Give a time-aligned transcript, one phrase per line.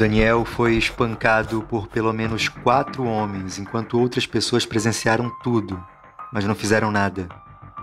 [0.00, 5.78] Daniel foi espancado por pelo menos quatro homens, enquanto outras pessoas presenciaram tudo,
[6.32, 7.28] mas não fizeram nada.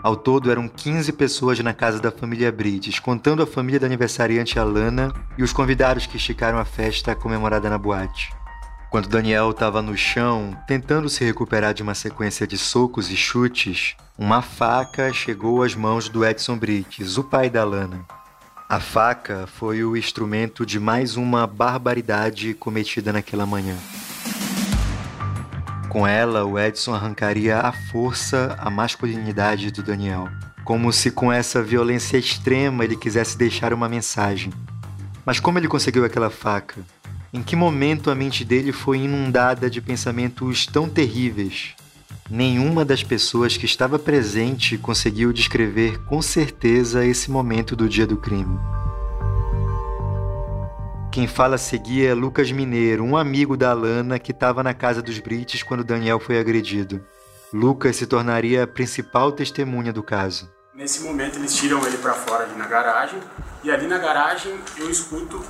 [0.02, 4.58] Ao todo eram 15 pessoas na casa da família Brites, contando a família da aniversariante
[4.58, 8.34] Alana e os convidados que esticaram a festa comemorada na boate.
[8.90, 13.96] Quando Daniel estava no chão, tentando se recuperar de uma sequência de socos e chutes,
[14.18, 18.04] uma faca chegou às mãos do Edson Brites, o pai da Alana.
[18.70, 23.78] A faca foi o instrumento de mais uma barbaridade cometida naquela manhã.
[25.88, 30.28] Com ela, o Edson arrancaria à força a masculinidade do Daniel,
[30.66, 34.52] como se com essa violência extrema ele quisesse deixar uma mensagem.
[35.26, 36.82] Mas como ele conseguiu aquela faca?
[37.32, 41.74] Em que momento a mente dele foi inundada de pensamentos tão terríveis?
[42.30, 48.18] Nenhuma das pessoas que estava presente conseguiu descrever com certeza esse momento do dia do
[48.18, 48.60] crime.
[51.10, 55.02] Quem fala a seguir é Lucas Mineiro, um amigo da Alana que estava na casa
[55.02, 57.02] dos Brites quando Daniel foi agredido.
[57.54, 60.52] Lucas se tornaria a principal testemunha do caso.
[60.76, 63.20] Nesse momento eles tiram ele para fora ali na garagem
[63.64, 65.42] e ali na garagem eu escuto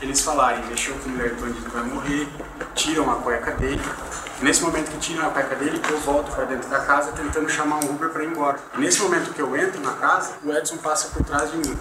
[0.00, 2.28] eles falarem, mexeu com mulher do bandido vai morrer,
[2.74, 3.82] tiram a cueca dele.
[4.40, 7.84] Nesse momento que tiram a cueca dele, eu volto para dentro da casa tentando chamar
[7.84, 8.58] um Uber para ir embora.
[8.76, 11.76] Nesse momento que eu entro na casa, o Edson passa por trás de mim.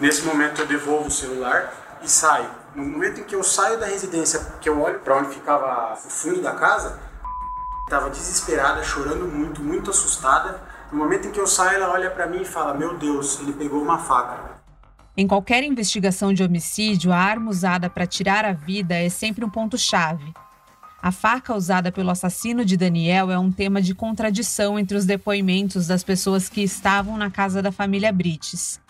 [0.00, 2.50] Nesse momento eu devolvo o celular e saio.
[2.74, 6.10] No momento em que eu saio da residência, que eu olho para onde ficava o
[6.10, 6.98] fundo da casa,
[7.84, 10.60] estava desesperada, chorando muito, muito assustada.
[10.90, 13.52] No momento em que eu saio, ela olha para mim e fala: Meu Deus, ele
[13.52, 14.61] pegou uma faca.
[15.14, 19.50] Em qualquer investigação de homicídio, a arma usada para tirar a vida é sempre um
[19.50, 20.32] ponto-chave.
[21.02, 25.86] A faca usada pelo assassino de Daniel é um tema de contradição entre os depoimentos
[25.86, 28.80] das pessoas que estavam na casa da família Brites.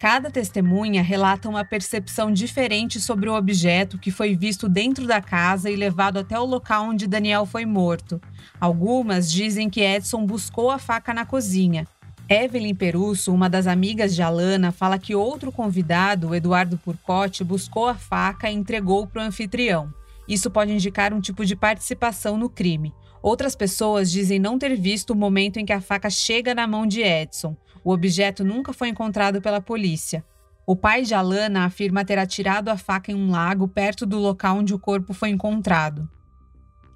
[0.00, 5.70] Cada testemunha relata uma percepção diferente sobre o objeto que foi visto dentro da casa
[5.70, 8.20] e levado até o local onde Daniel foi morto.
[8.60, 11.86] Algumas dizem que Edson buscou a faca na cozinha.
[12.30, 17.94] Evelyn Perusso, uma das amigas de Alana, fala que outro convidado, Eduardo Purcotti, buscou a
[17.94, 19.90] faca e entregou para o anfitrião.
[20.28, 22.92] Isso pode indicar um tipo de participação no crime.
[23.22, 26.86] Outras pessoas dizem não ter visto o momento em que a faca chega na mão
[26.86, 27.56] de Edson.
[27.82, 30.22] O objeto nunca foi encontrado pela polícia.
[30.66, 34.58] O pai de Alana afirma ter atirado a faca em um lago perto do local
[34.58, 36.06] onde o corpo foi encontrado.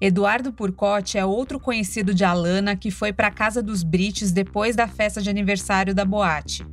[0.01, 4.75] Eduardo Purcotti é outro conhecido de Alana que foi para a casa dos Brites depois
[4.75, 6.65] da festa de aniversário da boate.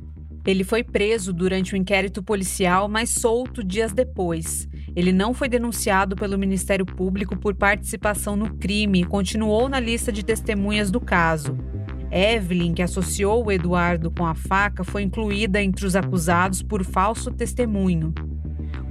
[0.45, 4.67] Ele foi preso durante o inquérito policial, mas solto dias depois.
[4.95, 10.11] Ele não foi denunciado pelo Ministério Público por participação no crime e continuou na lista
[10.11, 11.55] de testemunhas do caso.
[12.11, 17.31] Evelyn, que associou o Eduardo com a faca, foi incluída entre os acusados por falso
[17.31, 18.13] testemunho.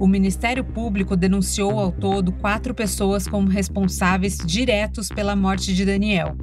[0.01, 6.35] O Ministério Público denunciou ao todo quatro pessoas como responsáveis diretos pela morte de Daniel.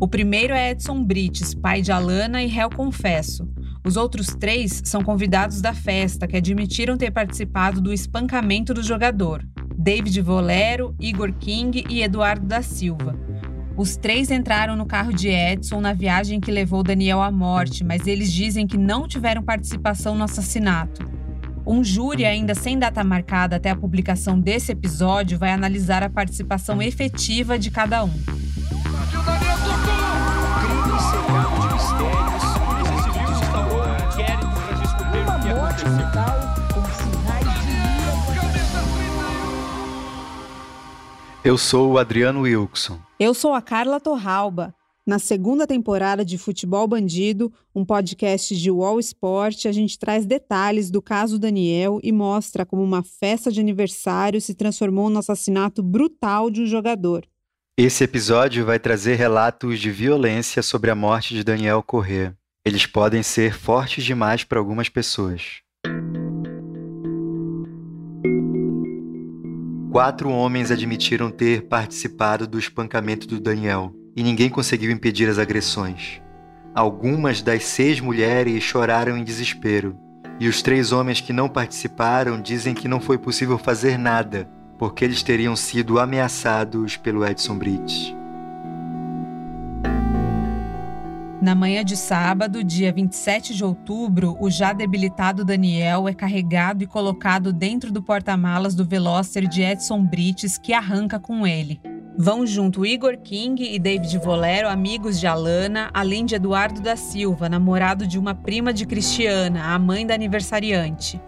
[0.00, 3.46] O primeiro é Edson Brites, pai de Alana e réu confesso.
[3.84, 9.46] Os outros três são convidados da festa que admitiram ter participado do espancamento do jogador:
[9.76, 13.14] David Volero, Igor King e Eduardo da Silva.
[13.76, 18.06] Os três entraram no carro de Edson na viagem que levou Daniel à morte, mas
[18.06, 21.13] eles dizem que não tiveram participação no assassinato.
[21.66, 26.82] Um júri, ainda sem data marcada até a publicação desse episódio, vai analisar a participação
[26.82, 28.12] efetiva de cada um.
[41.42, 42.98] Eu sou o Adriano Wilson.
[43.18, 44.74] Eu sou a Carla Torralba.
[45.06, 50.90] Na segunda temporada de Futebol Bandido, um podcast de Wall Sport, a gente traz detalhes
[50.90, 56.50] do caso Daniel e mostra como uma festa de aniversário se transformou no assassinato brutal
[56.50, 57.26] de um jogador.
[57.76, 62.34] Esse episódio vai trazer relatos de violência sobre a morte de Daniel Corrêa.
[62.64, 65.60] Eles podem ser fortes demais para algumas pessoas.
[69.92, 76.20] Quatro homens admitiram ter participado do espancamento do Daniel e ninguém conseguiu impedir as agressões.
[76.74, 79.98] Algumas das seis mulheres choraram em desespero,
[80.40, 85.04] e os três homens que não participaram dizem que não foi possível fazer nada porque
[85.04, 88.14] eles teriam sido ameaçados pelo Edson Brits.
[91.40, 96.86] Na manhã de sábado, dia 27 de outubro, o já debilitado Daniel é carregado e
[96.86, 101.80] colocado dentro do porta-malas do Veloster de Edson Brites, que arranca com ele.
[102.16, 107.48] Vão junto Igor King e David Volero, amigos de Alana, além de Eduardo da Silva,
[107.48, 111.20] namorado de uma prima de Cristiana, a mãe da aniversariante.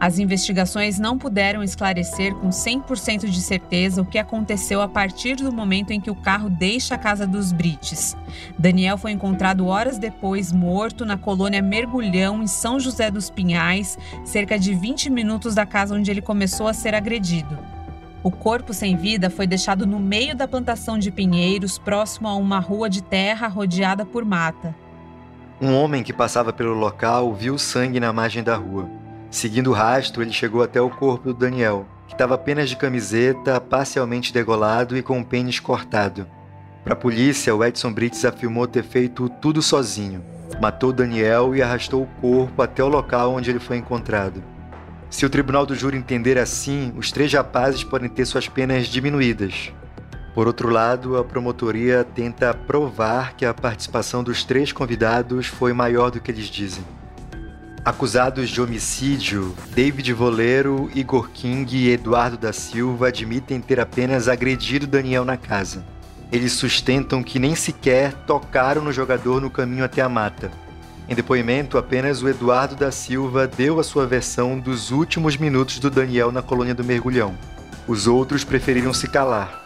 [0.00, 5.52] As investigações não puderam esclarecer com 100% de certeza o que aconteceu a partir do
[5.52, 8.16] momento em que o carro deixa a casa dos Brites.
[8.58, 14.58] Daniel foi encontrado horas depois morto na colônia Mergulhão, em São José dos Pinhais, cerca
[14.58, 17.56] de 20 minutos da casa onde ele começou a ser agredido.
[18.24, 22.60] O corpo sem vida foi deixado no meio da plantação de pinheiros, próximo a uma
[22.60, 24.72] rua de terra rodeada por mata.
[25.60, 28.88] Um homem que passava pelo local viu sangue na margem da rua.
[29.28, 33.60] Seguindo o rastro, ele chegou até o corpo do Daniel, que estava apenas de camiseta,
[33.60, 36.28] parcialmente degolado e com o pênis cortado.
[36.84, 40.24] Para a polícia, o Edson Brits afirmou ter feito tudo sozinho.
[40.60, 44.51] Matou Daniel e arrastou o corpo até o local onde ele foi encontrado.
[45.12, 49.70] Se o tribunal do júri entender assim, os três rapazes podem ter suas penas diminuídas.
[50.34, 56.10] Por outro lado, a promotoria tenta provar que a participação dos três convidados foi maior
[56.10, 56.82] do que eles dizem.
[57.84, 64.86] Acusados de homicídio, David Voleiro, Igor King e Eduardo da Silva admitem ter apenas agredido
[64.86, 65.84] Daniel na casa.
[66.32, 70.50] Eles sustentam que nem sequer tocaram no jogador no caminho até a mata.
[71.08, 75.90] Em depoimento, apenas o Eduardo da Silva deu a sua versão dos últimos minutos do
[75.90, 77.36] Daniel na colônia do Mergulhão.
[77.86, 79.60] Os outros preferiram se calar.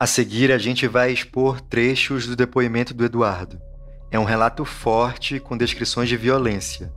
[0.00, 3.60] A seguir, a gente vai expor trechos do depoimento do Eduardo.
[4.10, 6.92] É um relato forte com descrições de violência,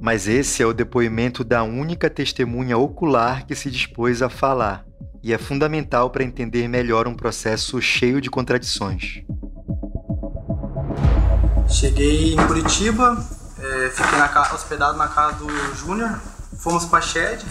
[0.00, 4.84] mas esse é o depoimento da única testemunha ocular que se dispôs a falar,
[5.22, 9.22] e é fundamental para entender melhor um processo cheio de contradições.
[11.70, 13.24] Cheguei em Curitiba,
[13.58, 16.20] é, fiquei na, hospedado na casa do Júnior,
[16.58, 17.44] fomos para a Shed,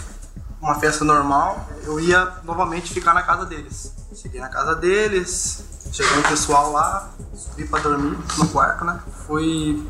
[0.60, 1.68] uma festa normal.
[1.84, 3.94] Eu ia novamente ficar na casa deles.
[4.14, 9.00] Cheguei na casa deles, chegou um pessoal lá, subi pra dormir no quarto, né?
[9.26, 9.82] Fui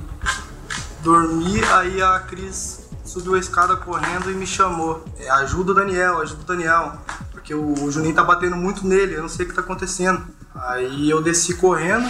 [1.02, 5.04] dormir, aí a Cris subiu a escada correndo e me chamou.
[5.18, 6.92] É, ajuda o Daniel, ajuda o Daniel.
[7.32, 10.24] Porque o, o Juninho tá batendo muito nele, eu não sei o que tá acontecendo.
[10.54, 12.08] Aí eu desci correndo,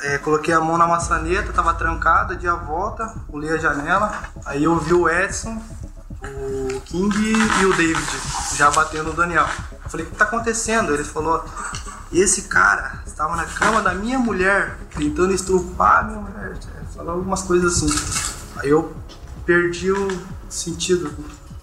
[0.00, 4.12] é, coloquei a mão na maçaneta, tava trancada, dei a volta, pulei a janela.
[4.44, 5.60] Aí eu vi o Edson,
[6.22, 7.16] o King
[7.60, 8.06] e o David
[8.54, 9.46] já batendo no Daniel.
[9.84, 10.92] Eu falei, o que tá acontecendo?
[10.94, 11.44] Ele falou,
[12.12, 16.56] esse cara estava na cama da minha mulher, tentando estrupar a minha mulher.
[16.94, 18.38] Falou algumas coisas assim.
[18.58, 18.94] Aí eu
[19.44, 20.08] perdi o
[20.48, 21.12] sentido.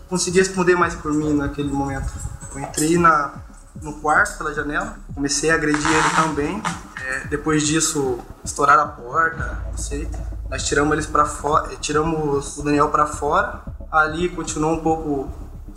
[0.08, 2.12] Consegui responder mais por mim naquele momento.
[2.54, 3.32] Eu entrei na,
[3.82, 6.62] no quarto pela janela, comecei a agredir ele também.
[7.06, 10.10] É, depois disso, estouraram a porta, não sei.
[10.50, 13.62] Nós tiramos eles para fora, eh, tiramos o Daniel para fora.
[13.92, 15.30] Ali continuou um pouco,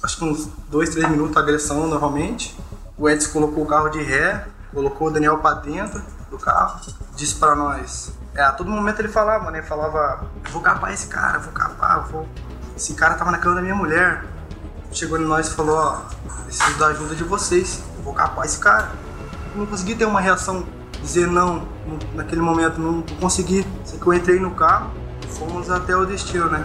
[0.02, 2.58] acho que uns dois, três minutos a agressão normalmente.
[2.96, 6.80] O Edson colocou o carro de ré, colocou o Daniel para dentro do carro,
[7.14, 8.12] disse para nós.
[8.34, 9.62] É, a todo momento ele falava, né?
[9.62, 12.28] Falava, vou capar esse cara, vou capar, vou.
[12.76, 14.24] Esse cara tava na cama da minha mulher.
[14.92, 16.00] Chegou em nós e falou, ó,
[16.44, 18.90] preciso da ajuda de vocês, vou capar esse cara.
[19.52, 20.66] Eu não consegui ter uma reação,
[21.02, 21.68] dizer não
[22.14, 23.66] naquele momento, não consegui.
[23.84, 24.90] Sei que eu entrei no carro,
[25.28, 26.64] fomos até o destino, né?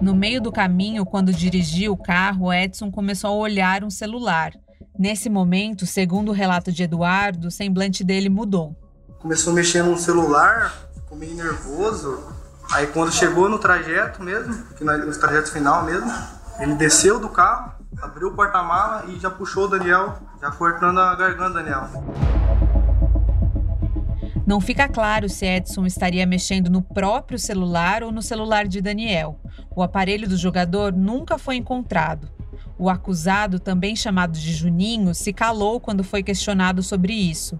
[0.00, 4.52] No meio do caminho, quando dirigia o carro, Edson começou a olhar um celular.
[4.98, 8.74] Nesse momento, segundo o relato de Eduardo, o semblante dele mudou.
[9.18, 12.24] Começou a mexer no celular, ficou meio nervoso.
[12.72, 16.10] Aí quando chegou no trajeto mesmo, no trajeto final mesmo,
[16.58, 21.14] ele desceu do carro, abriu o porta-mala e já puxou o Daniel, já cortando a
[21.14, 21.88] garganta do Daniel.
[24.46, 29.40] Não fica claro se Edson estaria mexendo no próprio celular ou no celular de Daniel.
[29.74, 32.30] O aparelho do jogador nunca foi encontrado.
[32.78, 37.58] O acusado, também chamado de Juninho, se calou quando foi questionado sobre isso.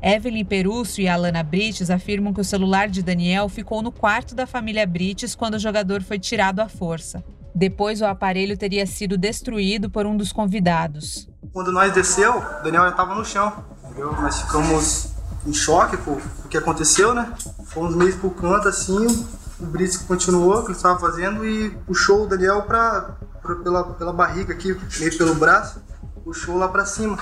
[0.00, 4.46] Evelyn Perúcio e Alana Brites afirmam que o celular de Daniel ficou no quarto da
[4.46, 7.24] família Brites quando o jogador foi tirado à força.
[7.58, 11.28] Depois, o aparelho teria sido destruído por um dos convidados.
[11.52, 13.52] Quando nós desceu, Daniel já estava no chão.
[13.84, 14.12] Entendeu?
[14.12, 15.08] Nós ficamos
[15.44, 17.32] em choque com o que aconteceu, né?
[17.64, 19.26] Fomos meio pro canto assim,
[19.58, 23.84] o Brits continuou o que ele estava fazendo e puxou o Daniel pra, pra, pela,
[23.94, 25.82] pela barriga aqui, meio pelo braço,
[26.22, 27.18] puxou lá para cima.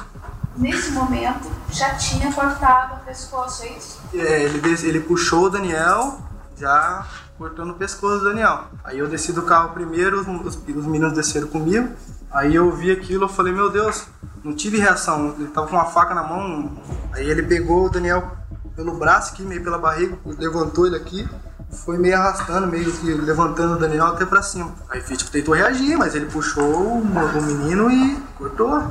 [0.54, 4.00] Nesse momento já tinha cortado o pescoço, é isso?
[4.12, 6.18] É, ele, ele puxou o Daniel,
[6.58, 7.06] já
[7.38, 8.64] cortando o pescoço do Daniel.
[8.84, 11.88] Aí eu desci do carro primeiro, os, os meninos desceram comigo.
[12.30, 14.06] Aí eu vi aquilo, eu falei, meu Deus,
[14.42, 15.34] não tive reação.
[15.38, 16.72] Ele tava com uma faca na mão.
[17.12, 18.36] Aí ele pegou o Daniel
[18.74, 21.26] pelo braço aqui, meio pela barriga, levantou ele aqui,
[21.70, 24.74] foi meio arrastando, meio que levantando o Daniel até pra cima.
[24.90, 28.82] Aí tipo, tentou reagir, mas ele puxou o, o menino e cortou.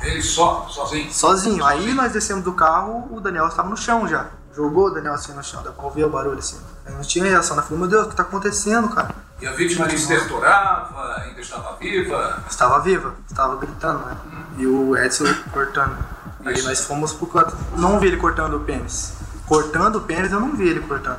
[0.00, 1.12] Ele só, sozinho?
[1.12, 1.64] Sozinho.
[1.64, 4.28] Aí nós descemos do carro, o Daniel estava no chão já.
[4.54, 6.58] Jogou o Daniel assim no chão, deu pra ouvir o barulho assim.
[6.86, 9.14] Aí não tinha reação, eu falei, meu Deus, o que tá acontecendo, cara?
[9.40, 12.42] E a vítima ali se estertorava, ainda estava viva?
[12.48, 14.16] Estava viva, estava gritando, né?
[14.56, 15.96] E o Edson cortando.
[16.44, 16.68] Aí Isso.
[16.68, 17.56] nós fomos pro canto.
[17.76, 19.12] Não vi ele cortando o pênis.
[19.46, 21.18] Cortando o pênis eu não vi ele cortando.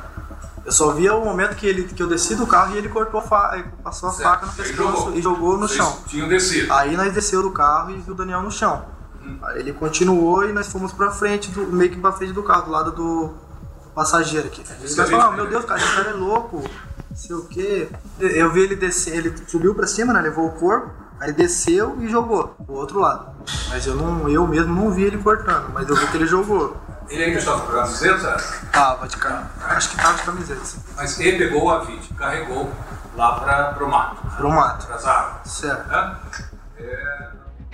[0.64, 3.20] Eu só via o momento que, ele, que eu desci do carro e ele cortou
[3.20, 4.28] a faca, passou a Certo.
[4.28, 5.98] faca no Aí pescoço e jogou no Vocês chão.
[6.08, 6.72] Tinham descido.
[6.72, 8.84] Aí nós desceu do carro e viu o Daniel no chão.
[9.54, 12.70] Ele continuou e nós fomos pra frente, do, meio que pra frente do carro, do
[12.70, 13.34] lado do
[13.94, 14.62] passageiro aqui.
[14.80, 15.50] Você falaram, viu, meu né?
[15.50, 16.62] Deus, cara, esse cara é louco,
[17.10, 17.88] não sei o quê.
[18.20, 22.08] Eu vi ele descer, ele subiu pra cima, né, levou o corpo, aí desceu e
[22.08, 23.34] jogou pro outro lado.
[23.68, 26.76] Mas eu não, eu mesmo não vi ele cortando, mas eu vi que ele jogou.
[27.08, 28.36] Ele ainda estava com a camiseta,
[28.72, 32.70] Tava de camiseta, acho que tava de camiseta, assim, mas ele pegou a vítima, carregou
[33.16, 34.86] lá para o mato, mato.
[34.86, 35.52] para as árvores.
[35.52, 35.88] Certo.
[35.88, 36.16] Né?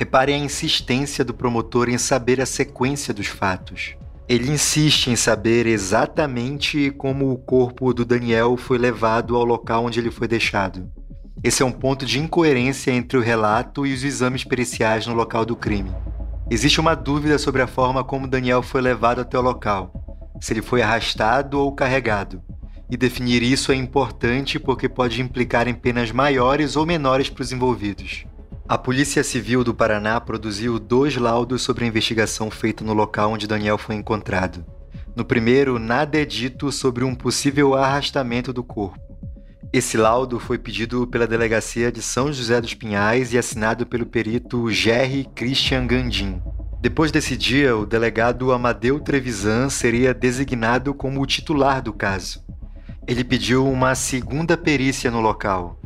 [0.03, 3.95] Repare a insistência do promotor em saber a sequência dos fatos.
[4.29, 10.01] Ele insiste em saber exatamente como o corpo do Daniel foi levado ao local onde
[10.01, 10.91] ele foi deixado.
[11.41, 15.45] Esse é um ponto de incoerência entre o relato e os exames periciais no local
[15.45, 15.93] do crime.
[16.51, 19.93] Existe uma dúvida sobre a forma como Daniel foi levado até o local,
[20.41, 22.43] se ele foi arrastado ou carregado.
[22.91, 27.53] E definir isso é importante porque pode implicar em penas maiores ou menores para os
[27.53, 28.27] envolvidos.
[28.73, 33.47] A Polícia Civil do Paraná produziu dois laudos sobre a investigação feita no local onde
[33.47, 34.65] Daniel foi encontrado.
[35.15, 38.99] No primeiro, nada é dito sobre um possível arrastamento do corpo.
[39.75, 44.71] Esse laudo foi pedido pela Delegacia de São José dos Pinhais e assinado pelo perito
[44.71, 46.41] Jerry Christian Gandim.
[46.81, 52.43] Depois desse dia, o delegado Amadeu Trevisan seria designado como o titular do caso.
[53.07, 55.79] Ele pediu uma segunda perícia no local,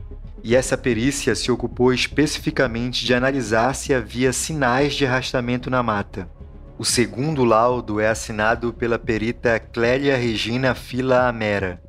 [0.47, 6.31] e essa perícia se ocupou especificamente de analisar se havia sinais de arrastamento na mata.
[6.79, 11.83] O segundo laudo é assinado pela perita Clélia Regina Fila Amera.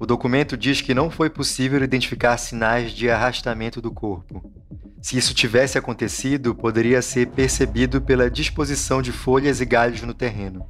[0.00, 4.42] O documento diz que não foi possível identificar sinais de arrastamento do corpo.
[5.00, 10.66] Se isso tivesse acontecido, poderia ser percebido pela disposição de folhas e galhos no terreno.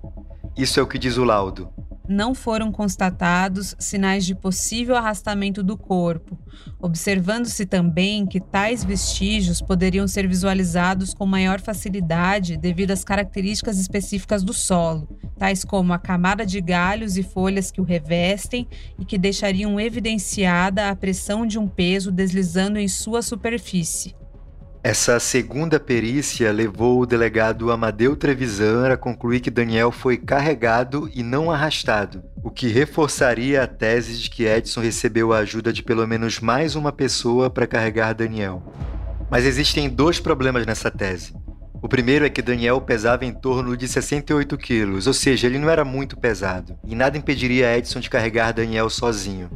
[0.59, 1.73] Isso é o que diz o laudo.
[2.11, 6.37] Não foram constatados sinais de possível arrastamento do corpo,
[6.81, 14.43] observando-se também que tais vestígios poderiam ser visualizados com maior facilidade devido às características específicas
[14.43, 18.67] do solo, tais como a camada de galhos e folhas que o revestem
[18.99, 24.20] e que deixariam evidenciada a pressão de um peso deslizando em sua superfície.
[24.83, 31.23] Essa segunda perícia levou o delegado Amadeu Trevisan a concluir que Daniel foi carregado e
[31.23, 36.09] não arrastado, o que reforçaria a tese de que Edson recebeu a ajuda de pelo
[36.09, 38.63] menos mais uma pessoa para carregar Daniel.
[39.31, 41.35] Mas existem dois problemas nessa tese.
[41.83, 45.69] O primeiro é que Daniel pesava em torno de 68 quilos, ou seja, ele não
[45.69, 49.51] era muito pesado, e nada impediria Edson de carregar Daniel sozinho.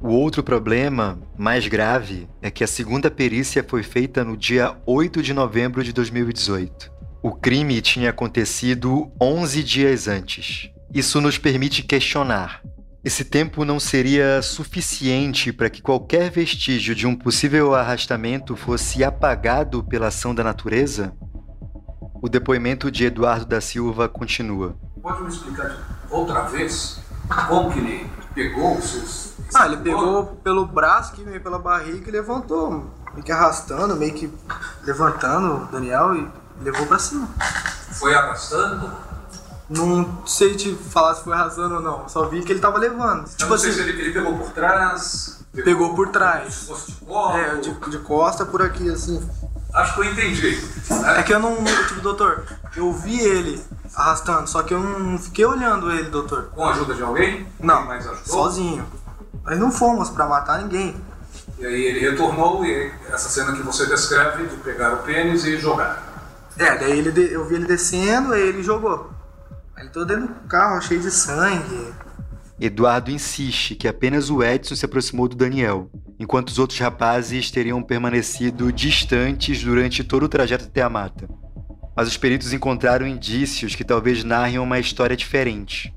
[0.00, 5.22] O outro problema, mais grave, é que a segunda perícia foi feita no dia 8
[5.22, 6.92] de novembro de 2018.
[7.22, 10.70] O crime tinha acontecido 11 dias antes.
[10.92, 12.60] Isso nos permite questionar.
[13.02, 19.82] Esse tempo não seria suficiente para que qualquer vestígio de um possível arrastamento fosse apagado
[19.82, 21.14] pela ação da natureza?
[22.20, 24.76] O depoimento de Eduardo da Silva continua.
[25.00, 27.00] Pode me explicar outra vez
[27.48, 28.06] como que ele
[28.36, 29.32] pegou os seus.
[29.54, 34.12] Ah, ele pegou pelo braço, aqui, meio pela barriga e levantou, meio que arrastando, meio
[34.12, 34.30] que
[34.84, 36.28] levantando o Daniel e
[36.60, 37.26] levou pra cima.
[37.92, 38.92] Foi arrastando?
[39.68, 43.22] Não sei te falar se foi arrasando ou não, só vi que ele tava levando.
[43.22, 45.40] Eu Tipo não sei assim, se ele, ele pegou por trás.
[45.52, 46.60] Pegou por trás.
[46.60, 46.66] De
[47.06, 49.26] costa de é, de, de costa por aqui, assim.
[49.76, 50.58] Acho que eu entendi.
[51.18, 53.62] É que eu não, tipo, doutor, eu vi ele
[53.94, 56.44] arrastando, só que eu não fiquei olhando ele, doutor.
[56.54, 57.46] Com a ajuda de alguém?
[57.60, 58.24] Não, Quem mais ajudou?
[58.24, 58.86] sozinho.
[59.44, 60.96] Nós não fomos pra matar ninguém.
[61.58, 65.58] E aí ele retornou e essa cena que você descreve de pegar o pênis e
[65.58, 66.02] jogar.
[66.58, 69.10] É, daí ele eu vi ele descendo, aí ele jogou.
[69.76, 71.92] Aí ele todo dentro do carro, cheio de sangue.
[72.58, 77.82] Eduardo insiste que apenas o Edson se aproximou do Daniel, enquanto os outros rapazes teriam
[77.82, 81.28] permanecido distantes durante todo o trajeto até a mata.
[81.94, 85.94] Mas os peritos encontraram indícios que talvez narrem uma história diferente.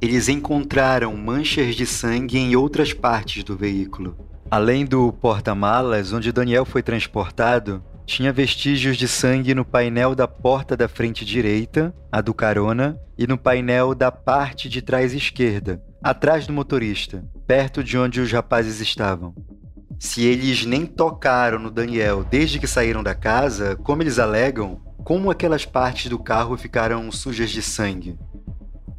[0.00, 4.16] Eles encontraram manchas de sangue em outras partes do veículo.
[4.50, 10.74] Além do porta-malas onde Daniel foi transportado, tinha vestígios de sangue no painel da porta
[10.74, 16.46] da frente direita, a do carona, e no painel da parte de trás esquerda, atrás
[16.46, 19.34] do motorista, perto de onde os rapazes estavam.
[19.98, 25.30] Se eles nem tocaram no Daniel desde que saíram da casa, como eles alegam, como
[25.30, 28.16] aquelas partes do carro ficaram sujas de sangue?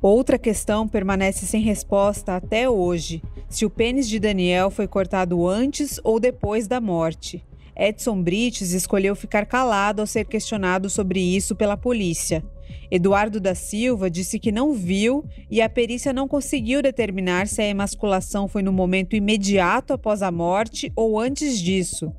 [0.01, 5.99] Outra questão permanece sem resposta até hoje: se o pênis de Daniel foi cortado antes
[6.03, 7.45] ou depois da morte.
[7.75, 12.43] Edson Brites escolheu ficar calado ao ser questionado sobre isso pela polícia.
[12.91, 17.67] Eduardo da Silva disse que não viu e a perícia não conseguiu determinar se a
[17.67, 22.11] emasculação foi no momento imediato após a morte ou antes disso.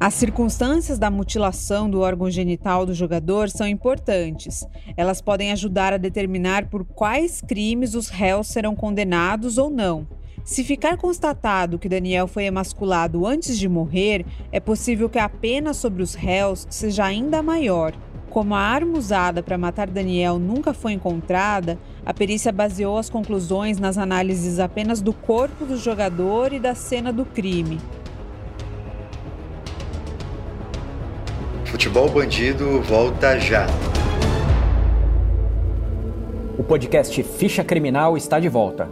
[0.00, 4.64] As circunstâncias da mutilação do órgão genital do jogador são importantes.
[4.96, 10.06] Elas podem ajudar a determinar por quais crimes os réus serão condenados ou não.
[10.44, 15.74] Se ficar constatado que Daniel foi emasculado antes de morrer, é possível que a pena
[15.74, 17.92] sobre os réus seja ainda maior.
[18.38, 21.76] Como a arma usada para matar Daniel nunca foi encontrada,
[22.06, 27.12] a perícia baseou as conclusões nas análises apenas do corpo do jogador e da cena
[27.12, 27.80] do crime.
[31.64, 33.66] Futebol Bandido volta já.
[36.56, 38.88] O podcast Ficha Criminal está de volta.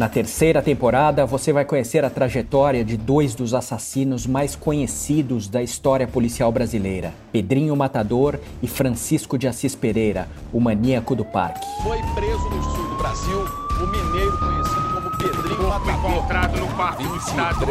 [0.00, 5.62] Na terceira temporada, você vai conhecer a trajetória de dois dos assassinos mais conhecidos da
[5.62, 11.66] história policial brasileira: Pedrinho Matador e Francisco de Assis Pereira, o maníaco do parque.
[11.82, 13.44] Foi preso no sul do Brasil
[13.82, 16.00] o mineiro conhecido como Pedrinho Matador.
[16.00, 17.66] Foi encontrado no Parque do Estado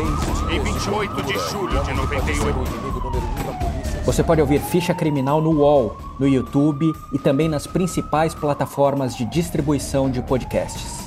[0.51, 2.59] em 28 de julho de 98.
[4.05, 9.25] Você pode ouvir Ficha Criminal no UOL, no YouTube e também nas principais plataformas de
[9.25, 10.98] distribuição de podcasts.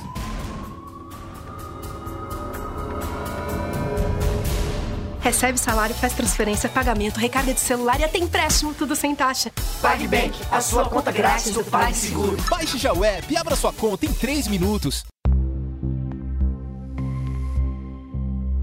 [5.23, 9.52] Recebe salário, faz transferência, pagamento, recarga de celular e até empréstimo, tudo sem taxa.
[9.81, 12.37] PagBank, a sua conta grátis do PagSeguro.
[12.50, 15.05] Baixe já o app e abra sua conta em 3 minutos.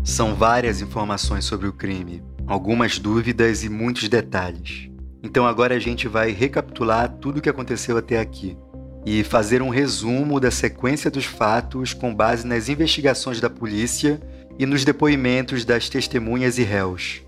[0.04, 4.90] São várias informações sobre o crime, algumas dúvidas e muitos detalhes.
[5.24, 8.58] Então agora a gente vai recapitular tudo o que aconteceu até aqui
[9.06, 14.20] e fazer um resumo da sequência dos fatos com base nas investigações da polícia
[14.60, 17.24] e nos depoimentos das testemunhas e réus.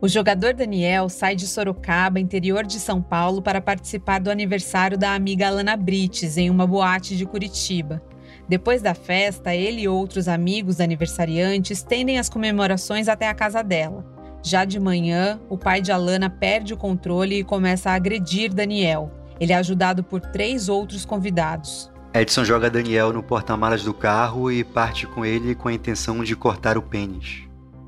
[0.00, 5.14] O jogador Daniel sai de Sorocaba, interior de São Paulo, para participar do aniversário da
[5.14, 8.02] amiga Alana Brites em uma boate de Curitiba.
[8.48, 14.04] Depois da festa, ele e outros amigos aniversariantes tendem as comemorações até a casa dela.
[14.42, 19.10] Já de manhã, o pai de Alana perde o controle e começa a agredir Daniel.
[19.40, 21.90] Ele é ajudado por três outros convidados.
[22.18, 26.34] Edson joga Daniel no porta-malas do carro e parte com ele com a intenção de
[26.34, 27.42] cortar o pênis.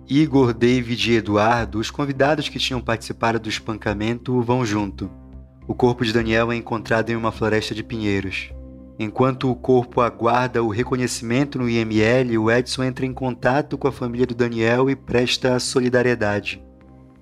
[0.07, 5.11] Igor, David e Eduardo, os convidados que tinham participado do espancamento, vão junto.
[5.67, 8.51] O corpo de Daniel é encontrado em uma floresta de pinheiros.
[8.99, 13.93] Enquanto o corpo aguarda o reconhecimento no IML, o Edson entra em contato com a
[13.93, 16.63] família do Daniel e presta solidariedade.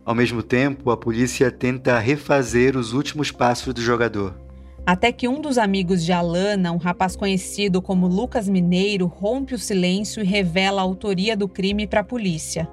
[0.05, 4.46] Ao mesmo tempo, a polícia tenta refazer os últimos passos do jogador.
[4.87, 9.59] Até que um dos amigos de Alana, um rapaz conhecido como Lucas Mineiro, rompe o
[9.59, 12.71] silêncio e revela a autoria do crime para a polícia.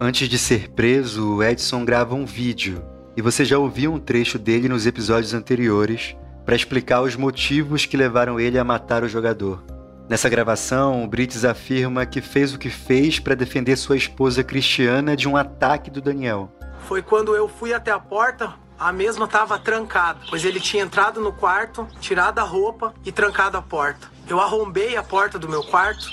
[0.00, 2.82] Antes de ser preso, Edson grava um vídeo,
[3.16, 7.96] e você já ouviu um trecho dele nos episódios anteriores para explicar os motivos que
[7.96, 9.62] levaram ele a matar o jogador.
[10.08, 15.14] Nessa gravação, o Brites afirma que fez o que fez para defender sua esposa Cristiana
[15.14, 16.50] de um ataque do Daniel.
[16.88, 21.20] Foi quando eu fui até a porta, a mesma estava trancada, pois ele tinha entrado
[21.20, 24.10] no quarto, tirado a roupa e trancado a porta.
[24.26, 26.06] Eu arrombei a porta do meu quarto.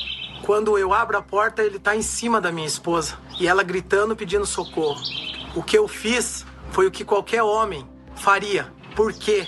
[0.43, 4.17] Quando eu abro a porta, ele está em cima da minha esposa e ela gritando
[4.17, 5.01] pedindo socorro.
[5.55, 8.71] O que eu fiz foi o que qualquer homem faria.
[8.97, 9.47] Porque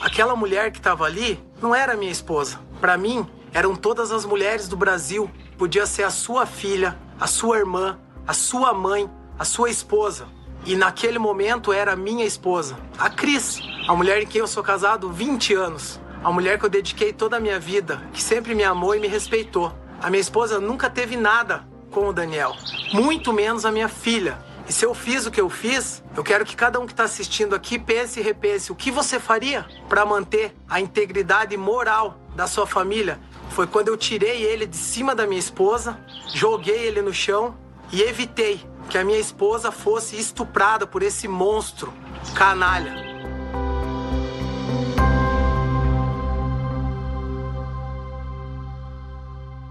[0.00, 2.58] aquela mulher que estava ali não era minha esposa.
[2.80, 3.24] Para mim,
[3.54, 5.30] eram todas as mulheres do Brasil.
[5.56, 10.26] Podia ser a sua filha, a sua irmã, a sua mãe, a sua esposa.
[10.66, 15.12] E naquele momento era minha esposa, a Cris, a mulher em quem eu sou casado
[15.12, 16.00] 20 anos.
[16.24, 19.06] A mulher que eu dediquei toda a minha vida, que sempre me amou e me
[19.06, 19.72] respeitou.
[20.02, 22.52] A minha esposa nunca teve nada com o Daniel,
[22.92, 24.44] muito menos a minha filha.
[24.68, 27.04] E se eu fiz o que eu fiz, eu quero que cada um que está
[27.04, 32.48] assistindo aqui pense e repense o que você faria para manter a integridade moral da
[32.48, 33.20] sua família.
[33.50, 35.96] Foi quando eu tirei ele de cima da minha esposa,
[36.34, 37.56] joguei ele no chão
[37.92, 41.92] e evitei que a minha esposa fosse estuprada por esse monstro
[42.34, 43.06] canalha.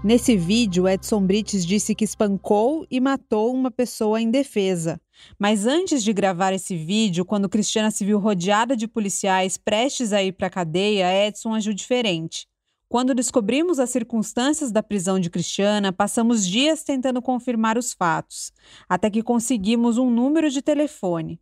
[0.06, 5.00] Nesse vídeo, Edson Brites disse que espancou e matou uma pessoa indefesa.
[5.36, 10.22] Mas antes de gravar esse vídeo, quando Cristiana se viu rodeada de policiais prestes a
[10.22, 12.46] ir para a cadeia, Edson agiu diferente.
[12.88, 18.52] Quando descobrimos as circunstâncias da prisão de Cristiana, passamos dias tentando confirmar os fatos,
[18.88, 21.40] até que conseguimos um número de telefone.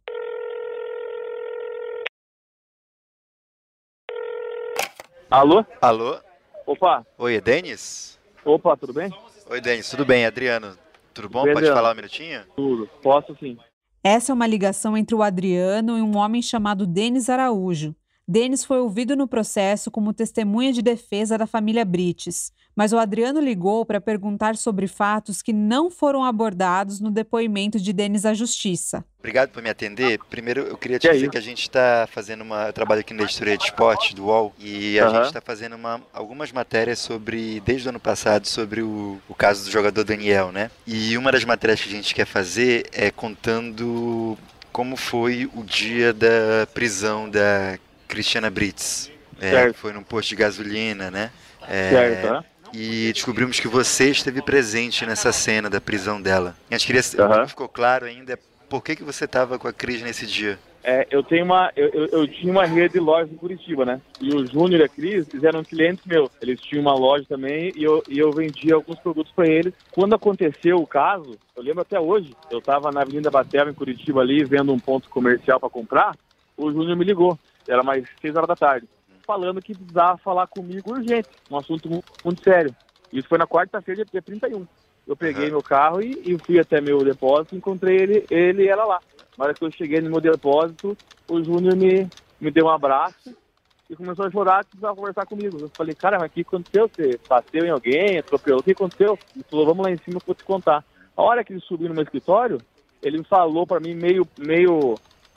[5.30, 5.64] Alô?
[5.82, 6.18] Alô?
[6.66, 7.04] Opa.
[7.18, 8.18] Oi, é Denis?
[8.42, 9.10] Opa, tudo bem?
[9.50, 10.24] Oi, Denis, tudo bem?
[10.24, 10.78] Adriano,
[11.12, 11.42] tudo bom?
[11.42, 12.42] Pode falar um minutinho?
[12.56, 13.58] Tudo, posso sim.
[14.02, 17.94] Essa é uma ligação entre o Adriano e um homem chamado Denis Araújo.
[18.26, 23.38] Denis foi ouvido no processo como testemunha de defesa da família Brites, mas o Adriano
[23.38, 29.04] ligou para perguntar sobre fatos que não foram abordados no depoimento de Denis à Justiça.
[29.18, 30.18] Obrigado por me atender.
[30.30, 32.66] Primeiro, eu queria te que dizer é que a gente está fazendo uma.
[32.66, 35.14] Eu trabalho aqui na editoria de esporte do UOL e a uhum.
[35.16, 39.64] gente está fazendo uma, algumas matérias sobre, desde o ano passado, sobre o, o caso
[39.64, 40.70] do jogador Daniel, né?
[40.86, 44.36] E uma das matérias que a gente quer fazer é contando
[44.72, 47.78] como foi o dia da prisão da
[48.14, 49.10] Cristiana Brits.
[49.40, 51.32] É, foi num posto de gasolina, né?
[51.68, 52.44] É, certo.
[52.72, 56.56] E descobrimos que você esteve presente nessa cena da prisão dela.
[56.70, 57.38] A gente queria, uhum.
[57.38, 60.58] não ficou claro ainda por que, que você estava com a Cris nesse dia.
[60.84, 64.00] É, eu tenho uma, eu, eu, eu, tinha uma rede de lojas em Curitiba, né?
[64.20, 66.30] E o Júnior e a Cris eram clientes meus.
[66.40, 69.72] Eles tinham uma loja também e eu, e eu vendia alguns produtos para eles.
[69.90, 74.20] Quando aconteceu o caso, eu lembro até hoje, eu estava na Avenida Batel, em Curitiba,
[74.20, 76.16] ali, vendo um ponto comercial para comprar.
[76.56, 78.88] O Júnior me ligou era mais seis horas da tarde,
[79.26, 82.74] falando que precisava falar comigo urgente, um assunto muito, muito sério.
[83.12, 84.66] Isso foi na quarta-feira, dia 31.
[85.06, 85.52] Eu peguei uhum.
[85.52, 89.00] meu carro e, e, fui até meu depósito, encontrei ele, ele e ela lá.
[89.36, 90.96] Na hora que eu cheguei no meu depósito,
[91.28, 92.08] o Júnior me,
[92.40, 93.36] me deu um abraço
[93.88, 95.58] e começou a chorar que precisava conversar comigo.
[95.60, 96.88] Eu falei, cara, mas o que aconteceu?
[96.88, 98.60] Você bateu em alguém, atropelou?
[98.60, 99.18] O que aconteceu?
[99.34, 100.84] Ele falou, vamos lá em cima que eu vou te contar.
[101.16, 102.58] A hora que ele subiu no meu escritório,
[103.02, 104.94] ele falou para mim meio, meio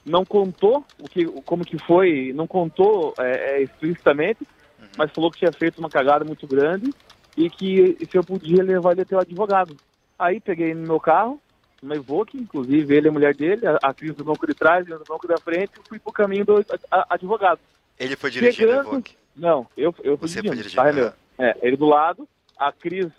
[0.07, 4.47] não contou o que, como que foi, não contou é, é, explicitamente,
[4.79, 4.87] uhum.
[4.97, 6.93] mas falou que tinha feito uma cagada muito grande
[7.35, 9.75] e que se eu podia levar ele até o advogado.
[10.17, 11.39] Aí peguei no meu carro,
[11.83, 14.87] no Evoque, inclusive ele e a mulher dele, a, a Cris do banco de trás,
[14.87, 17.59] eu no banco da frente, e fui pro caminho do a, a, advogado.
[17.99, 19.15] Ele foi dirigindo Chegando, Evoque?
[19.35, 20.71] Não, eu, eu fui Você dirigindo.
[20.71, 21.11] foi dirigindo?
[21.11, 21.15] Tá?
[21.37, 23.11] É, ele do lado, a Cris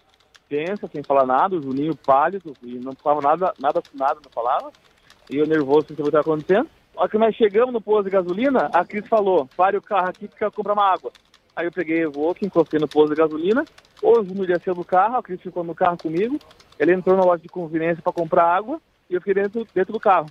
[0.49, 4.73] tensa, sem falar nada, o Juninho pálido, e não falava nada, nada, nada, não falava.
[5.31, 6.69] E eu nervoso sem saber o que estava acontecendo.
[6.99, 10.27] Hora que nós chegamos no posto de gasolina, a Cris falou, pare o carro aqui
[10.27, 11.13] que quer comprar uma água.
[11.55, 13.65] Aí eu peguei o Evoque, encostei no posto de gasolina,
[14.03, 16.41] o Júnior desceu do carro, a Cris ficou no carro comigo,
[16.77, 20.01] ele entrou na loja de conveniência para comprar água e eu fiquei dentro, dentro do
[20.01, 20.27] carro.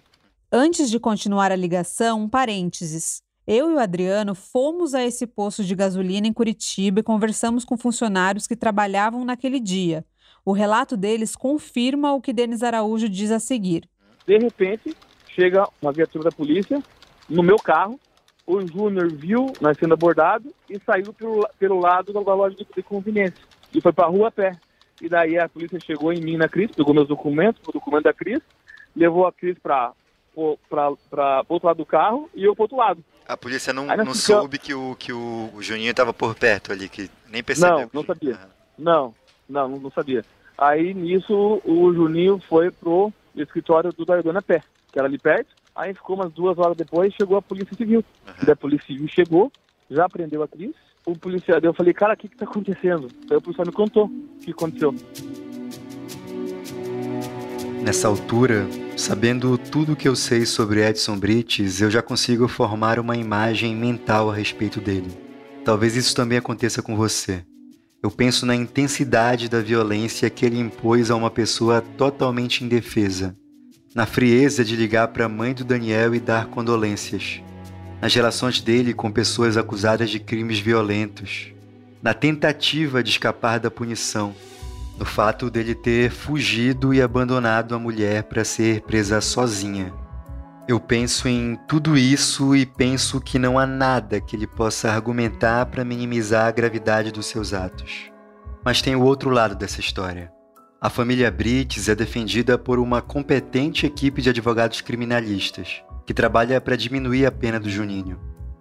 [0.51, 3.21] Antes de continuar a ligação, um parênteses.
[3.47, 7.77] Eu e o Adriano fomos a esse posto de gasolina em Curitiba e conversamos com
[7.77, 10.03] funcionários que trabalhavam naquele dia.
[10.43, 13.87] O relato deles confirma o que Denis Araújo diz a seguir.
[14.25, 14.93] De repente,
[15.37, 16.81] chega uma viatura da polícia
[17.29, 17.99] no meu carro.
[18.45, 22.81] O Júnior viu nós sendo abordado e saiu pelo, pelo lado da loja de, de
[22.81, 23.43] conveniência.
[23.73, 24.53] E foi para a rua a pé.
[24.99, 28.13] E daí a polícia chegou em mim na Cris, pegou meus documentos, o documento da
[28.13, 28.39] Cris,
[28.95, 29.91] levou a Cris para
[30.35, 30.57] o
[31.47, 33.03] outro lado do carro e eu para outro lado.
[33.27, 36.89] A polícia não, não soube que o, que o, o Juninho estava por perto ali,
[36.89, 37.79] que nem percebeu.
[37.79, 38.31] Não, não sabia.
[38.31, 38.47] Uhum.
[38.77, 39.15] Não,
[39.47, 40.23] não, não sabia.
[40.57, 44.63] Aí nisso o Juninho foi pro escritório do Dardona pé
[44.97, 45.55] que era ali perto.
[45.75, 48.03] Aí ficou umas duas horas depois, chegou a Polícia Civil.
[48.25, 48.51] Uhum.
[48.51, 49.51] a Polícia Civil chegou,
[49.91, 50.73] já prendeu a atriz.
[51.05, 53.07] O policial, eu falei, cara, o que que tá acontecendo?
[53.29, 54.93] Aí o policial me contou o que aconteceu.
[57.81, 62.99] Nessa altura, sabendo tudo o que eu sei sobre Edson Brites, eu já consigo formar
[62.99, 65.15] uma imagem mental a respeito dele.
[65.63, 67.45] Talvez isso também aconteça com você.
[68.03, 73.35] Eu penso na intensidade da violência que ele impôs a uma pessoa totalmente indefesa,
[73.95, 77.41] na frieza de ligar para a mãe do Daniel e dar condolências,
[78.01, 81.53] nas relações dele com pessoas acusadas de crimes violentos,
[82.01, 84.35] na tentativa de escapar da punição,
[84.97, 89.93] no fato dele ter fugido e abandonado a mulher para ser presa sozinha.
[90.67, 95.65] Eu penso em tudo isso e penso que não há nada que ele possa argumentar
[95.67, 98.11] para minimizar a gravidade dos seus atos.
[98.65, 100.36] Mas tem o outro lado dessa história.
[100.79, 106.75] A família Brites é defendida por uma competente equipe de advogados criminalistas, que trabalha para
[106.75, 108.19] diminuir a pena do Juninho.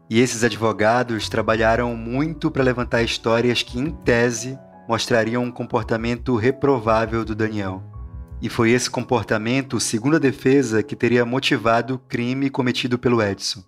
[0.08, 7.22] E esses advogados trabalharam muito para levantar histórias que, em tese, mostrariam um comportamento reprovável
[7.22, 7.82] do Daniel.
[8.40, 13.62] E foi esse comportamento, segundo a defesa, que teria motivado o crime cometido pelo Edson.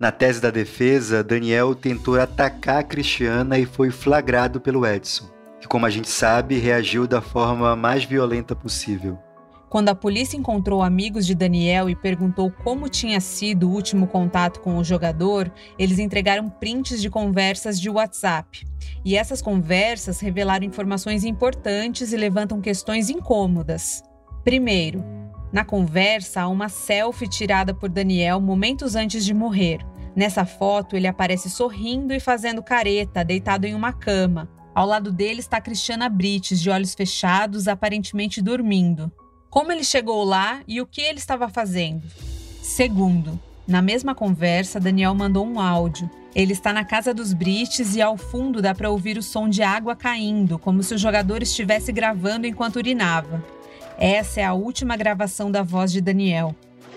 [0.00, 5.33] Na tese da defesa, Daniel tentou atacar a Cristiana e foi flagrado pelo Edson
[5.64, 9.18] que, como a gente sabe, reagiu da forma mais violenta possível.
[9.70, 14.60] Quando a polícia encontrou amigos de Daniel e perguntou como tinha sido o último contato
[14.60, 18.66] com o jogador, eles entregaram prints de conversas de WhatsApp.
[19.02, 24.02] E essas conversas revelaram informações importantes e levantam questões incômodas.
[24.44, 25.02] Primeiro,
[25.50, 29.78] na conversa há uma selfie tirada por Daniel momentos antes de morrer.
[30.14, 34.46] Nessa foto, ele aparece sorrindo e fazendo careta, deitado em uma cama.
[34.74, 39.10] Ao lado dele está Cristiana Brites, de olhos fechados, aparentemente dormindo.
[39.48, 42.02] Como ele chegou lá e o que ele estava fazendo?
[42.60, 46.10] Segundo, na mesma conversa, Daniel mandou um áudio.
[46.34, 49.62] Ele está na casa dos Brites e ao fundo dá para ouvir o som de
[49.62, 53.44] água caindo, como se o jogador estivesse gravando enquanto urinava.
[53.96, 56.52] Essa é a última gravação da voz de Daniel.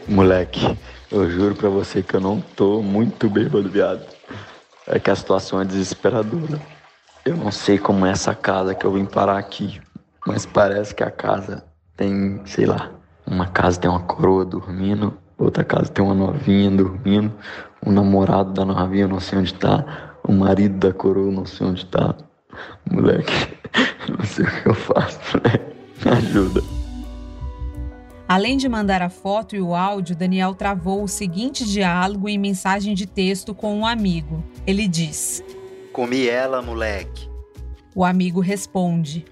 [0.08, 0.76] Moleque,
[1.12, 4.04] eu juro para você que eu não tô muito bêbado, viado.
[4.88, 6.60] É que a situação é desesperadora.
[7.28, 9.82] Eu não sei como é essa casa que eu vim parar aqui,
[10.26, 11.62] mas parece que a casa
[11.98, 12.90] tem, sei lá,
[13.30, 17.34] uma casa tem uma coroa dormindo, outra casa tem uma novinha dormindo,
[17.86, 21.86] o namorado da novinha não sei onde tá, o marido da coroa não sei onde
[21.88, 22.16] tá.
[22.90, 23.58] Moleque,
[24.08, 25.76] não sei o que eu faço, moleque.
[26.06, 26.62] Me ajuda.
[28.26, 32.94] Além de mandar a foto e o áudio, Daniel travou o seguinte diálogo em mensagem
[32.94, 34.42] de texto com um amigo.
[34.66, 35.44] Ele diz:
[35.98, 37.28] Comi ela, moleque.
[37.96, 39.26] O amigo responde: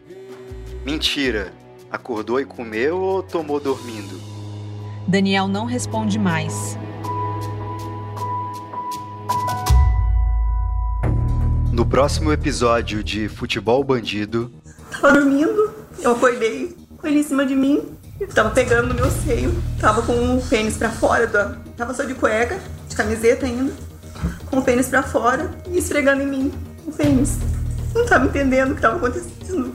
[0.84, 1.54] Mentira.
[1.92, 4.20] Acordou e comeu ou tomou dormindo?
[5.08, 6.76] Daniel não responde mais.
[11.72, 14.52] No próximo episódio de Futebol Bandido.
[14.90, 17.96] Tava dormindo, eu acordei com ele em cima de mim,
[18.34, 21.28] tava pegando no meu seio, tava com o pênis pra fora,
[21.78, 23.72] tava só de cueca, de camiseta ainda,
[24.46, 26.54] com o pênis pra fora e esfregando em mim
[26.86, 27.38] o pênis.
[27.94, 29.74] Não tava entendendo o que tava acontecendo.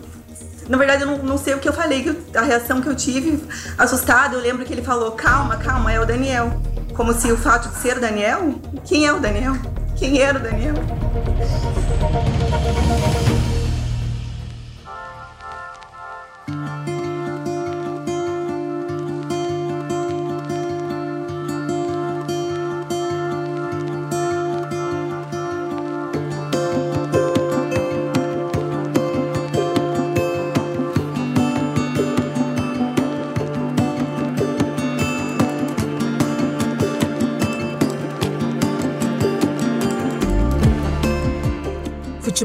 [0.69, 3.43] Na verdade, eu não, não sei o que eu falei, a reação que eu tive,
[3.77, 6.61] assustada, eu lembro que ele falou: calma, calma, é o Daniel.
[6.95, 8.55] Como se o fato de ser o Daniel?
[8.85, 9.57] Quem é o Daniel?
[9.97, 10.75] Quem era o Daniel?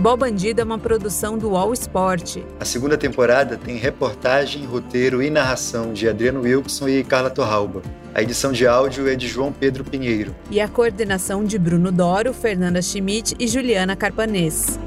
[0.06, 2.38] Futebol Bandido é uma produção do All Sport.
[2.60, 7.82] A segunda temporada tem reportagem, roteiro e narração de Adriano Wilson e Carla Torralba.
[8.14, 10.36] A edição de áudio é de João Pedro Pinheiro.
[10.52, 14.80] E a coordenação de Bruno Doro, Fernanda Schmidt e Juliana Carpanês.